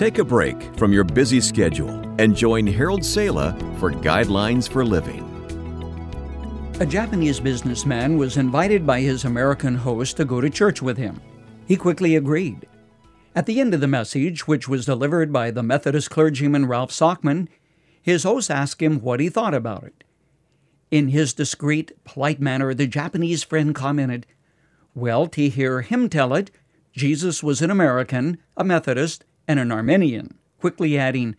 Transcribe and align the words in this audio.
Take 0.00 0.16
a 0.16 0.24
break 0.24 0.56
from 0.78 0.94
your 0.94 1.04
busy 1.04 1.42
schedule 1.42 1.90
and 2.18 2.34
join 2.34 2.66
Harold 2.66 3.04
Sala 3.04 3.54
for 3.76 3.92
Guidelines 3.92 4.66
for 4.66 4.82
Living. 4.82 5.26
A 6.80 6.86
Japanese 6.86 7.38
businessman 7.38 8.16
was 8.16 8.38
invited 8.38 8.86
by 8.86 9.02
his 9.02 9.26
American 9.26 9.74
host 9.74 10.16
to 10.16 10.24
go 10.24 10.40
to 10.40 10.48
church 10.48 10.80
with 10.80 10.96
him. 10.96 11.20
He 11.66 11.76
quickly 11.76 12.16
agreed. 12.16 12.66
At 13.34 13.44
the 13.44 13.60
end 13.60 13.74
of 13.74 13.82
the 13.82 13.86
message, 13.86 14.48
which 14.48 14.66
was 14.66 14.86
delivered 14.86 15.34
by 15.34 15.50
the 15.50 15.62
Methodist 15.62 16.08
clergyman 16.08 16.64
Ralph 16.64 16.92
Sockman, 16.92 17.48
his 18.00 18.22
host 18.22 18.50
asked 18.50 18.80
him 18.80 19.02
what 19.02 19.20
he 19.20 19.28
thought 19.28 19.52
about 19.52 19.84
it. 19.84 20.02
In 20.90 21.08
his 21.08 21.34
discreet, 21.34 21.92
polite 22.04 22.40
manner, 22.40 22.72
the 22.72 22.86
Japanese 22.86 23.42
friend 23.42 23.74
commented, 23.74 24.26
Well, 24.94 25.26
to 25.26 25.50
hear 25.50 25.82
him 25.82 26.08
tell 26.08 26.32
it, 26.32 26.50
Jesus 26.92 27.42
was 27.42 27.60
an 27.60 27.70
American, 27.70 28.38
a 28.56 28.64
Methodist, 28.64 29.26
and 29.50 29.58
an 29.58 29.72
Arminian, 29.72 30.32
quickly 30.60 30.96
adding, 30.96 31.34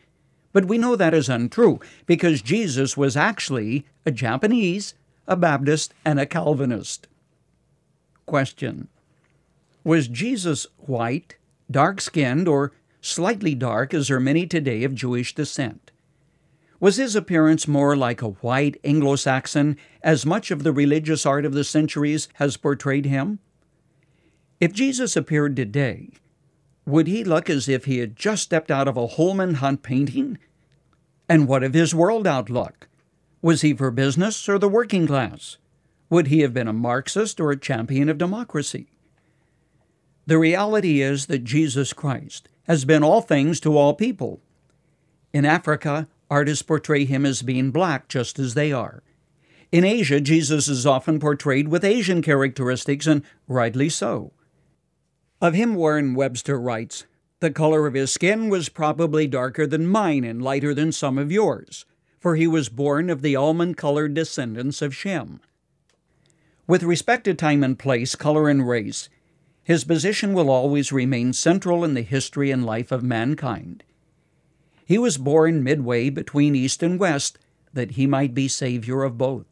But 0.51 0.65
we 0.65 0.77
know 0.77 0.97
that 0.97 1.13
is 1.13 1.29
untrue, 1.29 1.79
because 2.05 2.41
Jesus 2.41 2.97
was 2.97 3.15
actually 3.15 3.85
a 4.05 4.11
Japanese, 4.11 4.95
a 5.29 5.37
Baptist, 5.37 5.93
and 6.03 6.19
a 6.19 6.25
Calvinist. 6.25 7.07
Question 8.25 8.89
Was 9.85 10.09
Jesus 10.09 10.67
white, 10.75 11.37
dark 11.71 12.01
skinned, 12.01 12.49
or 12.49 12.73
slightly 12.99 13.55
dark, 13.55 13.93
as 13.93 14.11
are 14.11 14.19
many 14.19 14.45
today 14.45 14.83
of 14.83 14.93
Jewish 14.93 15.33
descent? 15.33 15.91
Was 16.81 16.97
his 16.97 17.15
appearance 17.15 17.65
more 17.65 17.95
like 17.95 18.21
a 18.21 18.35
white 18.41 18.77
Anglo 18.83 19.15
Saxon, 19.15 19.77
as 20.03 20.25
much 20.25 20.51
of 20.51 20.63
the 20.63 20.73
religious 20.73 21.25
art 21.25 21.45
of 21.45 21.53
the 21.53 21.63
centuries 21.63 22.27
has 22.33 22.57
portrayed 22.57 23.05
him? 23.05 23.39
If 24.59 24.73
Jesus 24.73 25.15
appeared 25.15 25.55
today, 25.55 26.09
would 26.85 27.07
he 27.07 27.23
look 27.23 27.49
as 27.49 27.69
if 27.69 27.85
he 27.85 27.99
had 27.99 28.15
just 28.15 28.43
stepped 28.43 28.71
out 28.71 28.87
of 28.87 28.97
a 28.97 29.07
Holman 29.07 29.55
Hunt 29.55 29.83
painting? 29.83 30.37
And 31.29 31.47
what 31.47 31.63
of 31.63 31.73
his 31.73 31.95
world 31.95 32.27
outlook? 32.27 32.87
Was 33.41 33.61
he 33.61 33.73
for 33.73 33.91
business 33.91 34.49
or 34.49 34.57
the 34.57 34.69
working 34.69 35.07
class? 35.07 35.57
Would 36.09 36.27
he 36.27 36.41
have 36.41 36.53
been 36.53 36.67
a 36.67 36.73
Marxist 36.73 37.39
or 37.39 37.51
a 37.51 37.59
champion 37.59 38.09
of 38.09 38.17
democracy? 38.17 38.87
The 40.25 40.37
reality 40.37 41.01
is 41.01 41.27
that 41.27 41.43
Jesus 41.43 41.93
Christ 41.93 42.49
has 42.63 42.85
been 42.85 43.03
all 43.03 43.21
things 43.21 43.59
to 43.61 43.77
all 43.77 43.93
people. 43.93 44.41
In 45.33 45.45
Africa, 45.45 46.07
artists 46.29 46.63
portray 46.63 47.05
him 47.05 47.25
as 47.25 47.41
being 47.41 47.71
black 47.71 48.07
just 48.07 48.37
as 48.39 48.53
they 48.53 48.71
are. 48.71 49.03
In 49.71 49.85
Asia, 49.85 50.19
Jesus 50.19 50.67
is 50.67 50.85
often 50.85 51.19
portrayed 51.19 51.69
with 51.69 51.85
Asian 51.85 52.21
characteristics, 52.21 53.07
and 53.07 53.23
rightly 53.47 53.87
so. 53.87 54.33
Of 55.41 55.55
him, 55.55 55.73
Warren 55.73 56.13
Webster 56.13 56.59
writes 56.59 57.05
The 57.39 57.49
color 57.49 57.87
of 57.87 57.95
his 57.95 58.11
skin 58.11 58.47
was 58.49 58.69
probably 58.69 59.25
darker 59.25 59.65
than 59.65 59.87
mine 59.87 60.23
and 60.23 60.39
lighter 60.39 60.75
than 60.75 60.91
some 60.91 61.17
of 61.17 61.31
yours, 61.31 61.83
for 62.19 62.35
he 62.35 62.45
was 62.45 62.69
born 62.69 63.09
of 63.09 63.23
the 63.23 63.35
almond 63.35 63.75
colored 63.75 64.13
descendants 64.13 64.83
of 64.83 64.93
Shem. 64.93 65.39
With 66.67 66.83
respect 66.83 67.23
to 67.23 67.33
time 67.33 67.63
and 67.63 67.77
place, 67.77 68.13
color 68.13 68.49
and 68.49 68.67
race, 68.67 69.09
his 69.63 69.83
position 69.83 70.33
will 70.33 70.49
always 70.49 70.91
remain 70.91 71.33
central 71.33 71.83
in 71.83 71.95
the 71.95 72.03
history 72.03 72.51
and 72.51 72.63
life 72.63 72.91
of 72.91 73.01
mankind. 73.01 73.83
He 74.85 74.99
was 74.99 75.17
born 75.17 75.63
midway 75.63 76.11
between 76.11 76.55
East 76.55 76.83
and 76.83 76.99
West 76.99 77.39
that 77.73 77.91
he 77.91 78.05
might 78.05 78.35
be 78.35 78.47
Savior 78.47 79.01
of 79.01 79.17
both. 79.17 79.47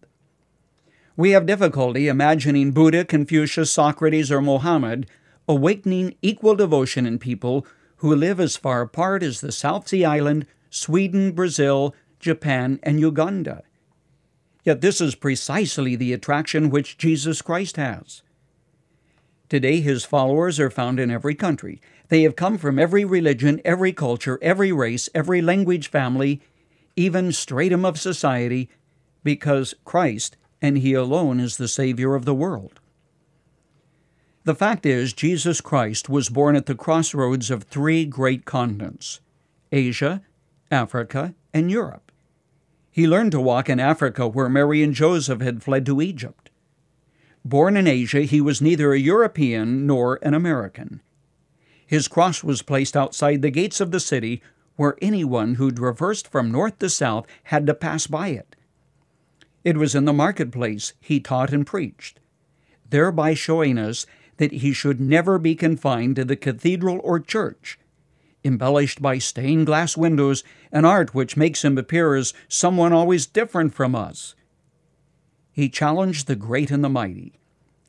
We 1.17 1.31
have 1.31 1.47
difficulty 1.47 2.07
imagining 2.07 2.73
Buddha, 2.73 3.05
Confucius, 3.05 3.71
Socrates, 3.71 4.31
or 4.31 4.41
Mohammed 4.41 5.07
awakening 5.49 6.15
equal 6.21 6.55
devotion 6.55 7.07
in 7.07 7.17
people 7.17 7.65
who 7.97 8.15
live 8.15 8.39
as 8.39 8.55
far 8.55 8.81
apart 8.81 9.23
as 9.23 9.41
the 9.41 9.51
South 9.51 9.87
Sea 9.87 10.05
Island, 10.05 10.45
Sweden, 10.69 11.31
Brazil, 11.31 11.95
Japan, 12.19 12.79
and 12.83 12.99
Uganda. 12.99 13.63
Yet 14.63 14.81
this 14.81 15.01
is 15.01 15.15
precisely 15.15 15.95
the 15.95 16.13
attraction 16.13 16.69
which 16.69 16.97
Jesus 16.97 17.41
Christ 17.41 17.77
has. 17.77 18.21
Today, 19.49 19.81
his 19.81 20.05
followers 20.05 20.59
are 20.59 20.69
found 20.69 20.99
in 20.99 21.09
every 21.09 21.33
country. 21.33 21.81
They 22.09 22.21
have 22.21 22.35
come 22.35 22.59
from 22.59 22.77
every 22.77 23.03
religion, 23.03 23.59
every 23.65 23.91
culture, 23.91 24.37
every 24.43 24.71
race, 24.71 25.09
every 25.15 25.41
language 25.41 25.89
family, 25.89 26.41
even 26.95 27.31
stratum 27.31 27.83
of 27.83 27.99
society, 27.99 28.69
because 29.23 29.73
Christ 29.83 30.37
and 30.61 30.77
He 30.77 30.93
alone 30.93 31.39
is 31.39 31.57
the 31.57 31.67
Savior 31.67 32.13
of 32.13 32.25
the 32.25 32.35
world. 32.35 32.79
The 34.45 34.55
fact 34.55 34.85
is, 34.85 35.13
Jesus 35.13 35.61
Christ 35.61 36.09
was 36.09 36.29
born 36.29 36.55
at 36.55 36.65
the 36.65 36.75
crossroads 36.75 37.51
of 37.51 37.63
three 37.63 38.05
great 38.05 38.45
continents 38.45 39.19
Asia, 39.71 40.21
Africa, 40.71 41.35
and 41.53 41.69
Europe. 41.69 42.11
He 42.91 43.07
learned 43.07 43.31
to 43.33 43.41
walk 43.41 43.69
in 43.69 43.79
Africa, 43.79 44.27
where 44.27 44.49
Mary 44.49 44.81
and 44.81 44.93
Joseph 44.93 45.41
had 45.41 45.61
fled 45.61 45.85
to 45.85 46.01
Egypt. 46.01 46.49
Born 47.45 47.77
in 47.77 47.87
Asia, 47.87 48.21
he 48.21 48.41
was 48.41 48.61
neither 48.61 48.93
a 48.93 48.99
European 48.99 49.85
nor 49.85 50.19
an 50.21 50.33
American. 50.33 51.01
His 51.85 52.07
cross 52.07 52.43
was 52.43 52.61
placed 52.61 52.95
outside 52.95 53.41
the 53.41 53.49
gates 53.49 53.79
of 53.79 53.91
the 53.91 53.99
city, 53.99 54.41
where 54.75 54.97
anyone 55.01 55.55
who 55.55 55.71
traversed 55.71 56.27
from 56.27 56.51
north 56.51 56.79
to 56.79 56.89
south 56.89 57.25
had 57.45 57.65
to 57.67 57.73
pass 57.73 58.07
by 58.07 58.29
it. 58.29 58.55
It 59.63 59.77
was 59.77 59.95
in 59.95 60.05
the 60.05 60.13
marketplace 60.13 60.93
he 60.99 61.19
taught 61.19 61.51
and 61.51 61.65
preached, 61.65 62.19
thereby 62.89 63.33
showing 63.33 63.77
us 63.77 64.05
that 64.39 64.53
he 64.53 64.71
should 64.71 65.01
never 65.01 65.37
be 65.37 65.53
confined 65.53 66.15
to 66.15 66.23
the 66.23 66.35
cathedral 66.37 67.01
or 67.03 67.19
church, 67.19 67.77
embellished 68.43 69.01
by 69.01 69.17
stained 69.17 69.65
glass 69.65 69.97
windows 69.97 70.45
and 70.71 70.85
art 70.85 71.13
which 71.13 71.35
makes 71.35 71.63
him 71.63 71.77
appear 71.77 72.15
as 72.15 72.33
someone 72.47 72.93
always 72.93 73.25
different 73.25 73.73
from 73.73 73.93
us. 73.93 74.35
He 75.51 75.67
challenged 75.67 76.25
the 76.25 76.37
great 76.37 76.71
and 76.71 76.81
the 76.81 76.89
mighty, 76.89 77.33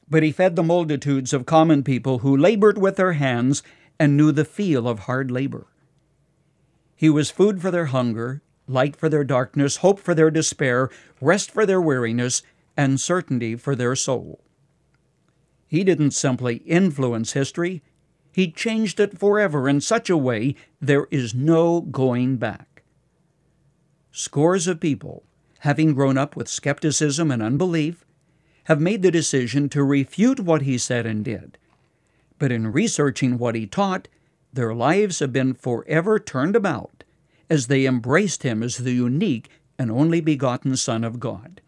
but 0.09 0.25
he 0.25 0.33
fed 0.33 0.57
the 0.57 0.65
multitudes 0.65 1.33
of 1.33 1.47
common 1.47 1.85
people 1.85 2.19
who 2.19 2.37
labored 2.37 2.79
with 2.79 2.97
their 2.97 3.13
hands 3.13 3.63
and 4.01 4.17
knew 4.17 4.33
the 4.33 4.45
feel 4.45 4.89
of 4.89 5.01
hard 5.01 5.31
labor. 5.31 5.69
He 6.97 7.09
was 7.09 7.31
food 7.31 7.63
for 7.63 7.71
their 7.71 7.87
hunger, 7.87 8.43
light 8.67 8.97
for 8.97 9.09
their 9.09 9.25
darkness, 9.25 9.77
hope 9.77 10.01
for 10.01 10.17
their 10.17 10.33
despair, 10.33 10.91
rest 11.21 11.53
for 11.53 11.65
their 11.65 11.81
weariness, 11.81 12.43
and 12.77 13.01
certainty 13.01 13.55
for 13.55 13.77
their 13.77 13.95
soul. 13.95 14.41
He 15.71 15.85
didn't 15.85 16.11
simply 16.11 16.57
influence 16.67 17.33
history, 17.33 17.83
he 18.31 18.53
changed 18.53 19.01
it 19.01 19.19
forever 19.19 19.69
in 19.69 19.81
such 19.81 20.11
a 20.11 20.17
way 20.17 20.55
there 20.81 21.07
is 21.11 21.35
no 21.35 21.81
going 21.81 22.37
back. 22.37 22.83
Scores 24.13 24.67
of 24.67 24.81
people 24.81 25.25
having 25.61 25.93
grown 25.93 26.17
up 26.17 26.37
with 26.37 26.49
skepticism 26.49 27.31
and 27.31 27.43
unbelief, 27.43 28.05
have 28.65 28.81
made 28.81 29.03
the 29.03 29.11
decision 29.11 29.69
to 29.69 29.85
refute 29.85 30.41
what 30.41 30.63
he 30.63 30.79
said 30.79 31.07
and 31.07 31.25
did. 31.25 31.59
But 32.39 32.51
in 32.51 32.73
researching 32.73 33.37
what 33.37 33.55
he 33.55 33.67
taught, 33.67 34.09
their 34.53 34.75
lives 34.75 35.19
have 35.19 35.33
been 35.33 35.55
forever 35.55 36.19
turned 36.19 36.57
about 36.57 37.05
as 37.51 37.67
they 37.67 37.85
embraced 37.85 38.43
him 38.43 38.63
as 38.63 38.79
the 38.79 38.93
unique 38.93 39.51
and 39.79 39.91
only 39.91 40.21
begotten 40.21 40.77
Son 40.77 41.05
of 41.05 41.21
God. 41.21 41.61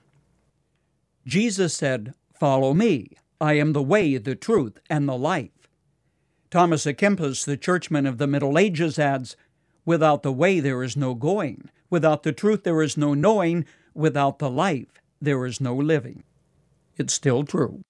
Jesus 1.27 1.75
said, 1.75 2.15
Follow 2.33 2.73
me. 2.73 3.11
I 3.43 3.55
am 3.55 3.73
the 3.73 3.83
way, 3.83 4.19
the 4.19 4.37
truth, 4.37 4.79
and 4.89 5.09
the 5.09 5.17
life. 5.19 5.51
Thomas 6.49 6.87
à 6.87 6.97
Kempis, 6.97 7.45
the 7.45 7.57
churchman 7.57 8.07
of 8.07 8.19
the 8.19 8.29
Middle 8.29 8.57
Ages, 8.57 9.01
adds, 9.01 9.37
Without 9.85 10.23
the 10.23 10.33
way 10.33 10.61
there 10.61 10.85
is 10.85 10.97
no 10.97 11.17
going, 11.17 11.69
without 11.91 12.23
the 12.23 12.31
truth 12.31 12.63
there 12.63 12.81
is 12.81 12.97
no 12.97 13.15
knowing, 13.15 13.65
Without 13.95 14.39
the 14.39 14.49
life, 14.49 15.03
there 15.21 15.45
is 15.45 15.61
no 15.61 15.75
living. 15.75 16.23
It's 16.97 17.13
still 17.13 17.43
true. 17.43 17.83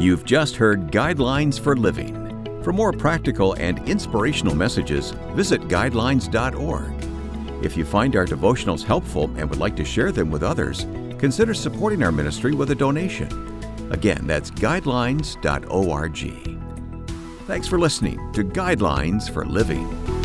You've 0.00 0.24
just 0.24 0.56
heard 0.56 0.90
Guidelines 0.90 1.60
for 1.60 1.76
Living. 1.76 2.27
For 2.62 2.72
more 2.72 2.92
practical 2.92 3.54
and 3.54 3.78
inspirational 3.88 4.54
messages, 4.54 5.12
visit 5.34 5.62
guidelines.org. 5.68 6.92
If 7.64 7.76
you 7.76 7.84
find 7.84 8.14
our 8.16 8.26
devotionals 8.26 8.84
helpful 8.84 9.24
and 9.36 9.48
would 9.50 9.58
like 9.58 9.76
to 9.76 9.84
share 9.84 10.12
them 10.12 10.30
with 10.30 10.42
others, 10.42 10.86
consider 11.18 11.54
supporting 11.54 12.02
our 12.02 12.12
ministry 12.12 12.52
with 12.54 12.70
a 12.70 12.74
donation. 12.74 13.28
Again, 13.90 14.26
that's 14.26 14.50
guidelines.org. 14.50 16.18
Thanks 17.46 17.66
for 17.66 17.78
listening 17.78 18.32
to 18.34 18.44
Guidelines 18.44 19.30
for 19.30 19.46
Living. 19.46 20.17